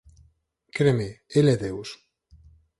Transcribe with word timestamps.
Creme: 0.77 1.07
El 1.37 1.45
é 1.53 1.55
Deus! 1.65 1.89